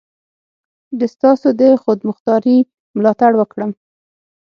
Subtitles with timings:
[0.99, 2.57] د ستاسو د خودمختاري
[2.97, 3.71] ملاتړ وکړم.